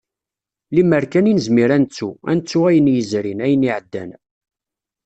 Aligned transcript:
Lemmer 0.75 1.05
kan 1.11 1.29
i 1.31 1.33
nezmir 1.33 1.69
ad 1.75 1.79
nettu, 1.81 2.09
ad 2.29 2.33
nettu 2.37 2.59
ayen 2.67 2.91
yezrin, 2.95 3.43
ayen 3.45 3.67
iɛeddan. 3.69 4.11